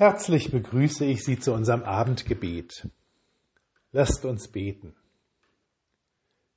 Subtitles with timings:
[0.00, 2.88] Herzlich begrüße ich Sie zu unserem Abendgebet.
[3.92, 4.96] Lasst uns beten.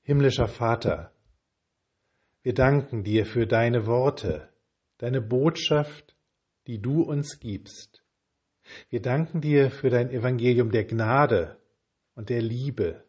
[0.02, 1.12] Himmlischer Vater,
[2.42, 4.48] wir danken dir für deine Worte,
[4.98, 6.16] deine Botschaft,
[6.68, 8.06] die du uns gibst.
[8.90, 11.58] Wir danken dir für dein Evangelium der Gnade
[12.16, 13.04] und der Liebe.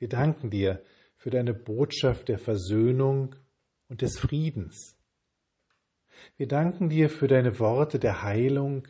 [0.00, 0.82] Wir danken dir
[1.18, 3.36] für deine Botschaft der Versöhnung
[3.86, 4.97] und des Friedens.
[6.36, 8.86] Wir danken dir für deine Worte der Heilung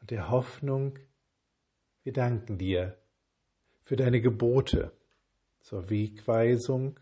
[0.00, 0.98] und der Hoffnung.
[2.02, 2.96] Wir danken dir
[3.84, 4.92] für deine Gebote
[5.60, 6.98] zur Wegweisung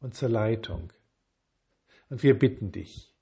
[0.00, 0.92] und zur Leitung.
[2.10, 3.12] Und wir bitten dich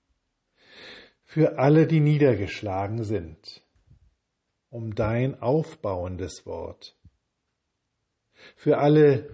[1.25, 3.63] für alle, die niedergeschlagen sind,
[4.71, 6.97] um dein aufbauendes Wort.
[8.55, 9.29] Für alle,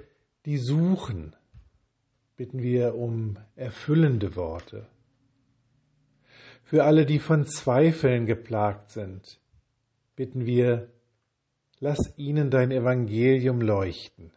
[0.47, 1.37] die suchen,
[2.37, 4.89] bitten wir um erfüllende Worte.
[6.63, 9.41] Für alle, die von Zweifeln geplagt sind,
[10.17, 10.91] bitten wir,
[11.81, 14.33] lass ihnen dein Evangelium leuchten.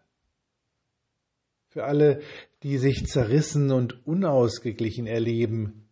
[1.68, 2.22] Für alle,
[2.64, 5.88] die sich zerrissen und unausgeglichen erleben,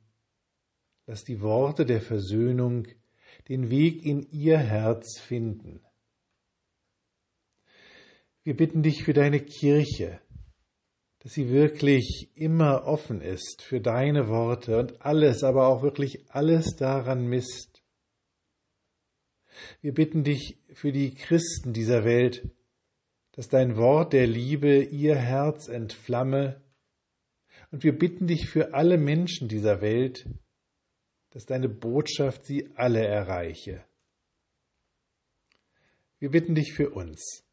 [1.05, 2.87] lass die Worte der Versöhnung
[3.49, 5.81] den Weg in ihr Herz finden.
[8.43, 10.19] Wir bitten dich für deine Kirche,
[11.23, 16.75] dass sie wirklich immer offen ist für deine Worte und alles, aber auch wirklich alles
[16.75, 17.81] daran misst.
[19.81, 22.49] Wir bitten dich für die Christen dieser Welt,
[23.31, 26.61] dass dein Wort der Liebe ihr Herz entflamme,
[27.71, 30.29] und wir bitten dich für alle Menschen dieser Welt,
[31.31, 33.83] dass deine Botschaft sie alle erreiche.
[36.19, 37.43] Wir bitten dich für uns.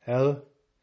[0.00, 0.46] Herr,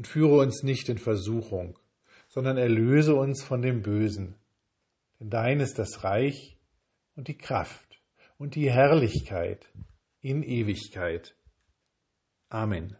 [0.00, 1.78] und führe uns nicht in Versuchung,
[2.26, 4.34] sondern erlöse uns von dem Bösen.
[5.18, 6.56] Denn dein ist das Reich
[7.16, 8.00] und die Kraft
[8.38, 9.70] und die Herrlichkeit
[10.22, 11.36] in Ewigkeit.
[12.48, 12.96] Amen.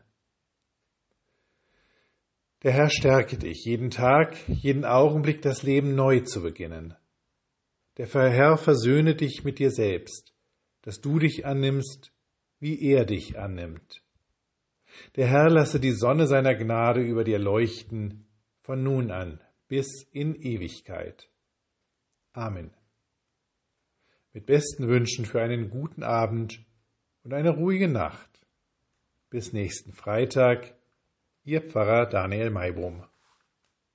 [2.65, 6.95] Der Herr stärke dich, jeden Tag, jeden Augenblick das Leben neu zu beginnen.
[7.97, 10.35] Der Herr versöhne dich mit dir selbst,
[10.83, 12.13] dass du dich annimmst,
[12.59, 14.03] wie er dich annimmt.
[15.17, 18.27] Der Herr lasse die Sonne seiner Gnade über dir leuchten,
[18.61, 19.41] von nun an
[19.71, 21.31] bis in Ewigkeit.
[22.33, 22.73] Amen.
[24.33, 26.65] Mit besten Wünschen für einen guten Abend
[27.23, 28.29] und eine ruhige Nacht.
[29.29, 30.75] Bis nächsten Freitag,
[31.45, 33.05] Ihr Pfarrer Daniel Maibohm.